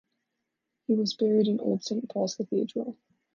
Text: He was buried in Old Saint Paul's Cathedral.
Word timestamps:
He 0.87 0.95
was 0.95 1.13
buried 1.13 1.47
in 1.47 1.59
Old 1.59 1.83
Saint 1.83 2.09
Paul's 2.09 2.33
Cathedral. 2.33 2.97